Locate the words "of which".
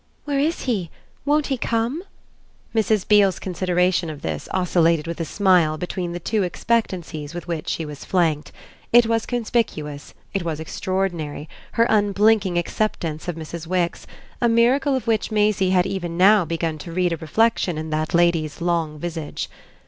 14.95-15.29